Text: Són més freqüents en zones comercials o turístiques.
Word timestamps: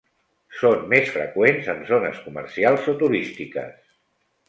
Són 0.61 0.79
més 0.93 1.11
freqüents 1.17 1.71
en 1.75 1.85
zones 1.91 2.19
comercials 2.25 2.91
o 2.95 2.99
turístiques. 3.07 3.81